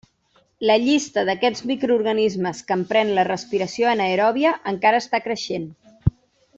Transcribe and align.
La 0.69 0.77
llista 0.85 1.23
d'aquests 1.29 1.65
microorganismes 1.73 2.63
que 2.71 2.77
empren 2.79 3.13
la 3.19 3.29
respiració 3.31 3.93
anaeròbia, 3.95 4.55
encara 4.77 5.07
està 5.07 5.25
creixent. 5.29 5.71